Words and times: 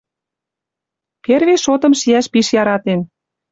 Перви 1.23 1.55
шотым 1.63 1.93
шиӓш 1.99 2.25
пиш 2.33 2.47
яратен. 2.61 2.99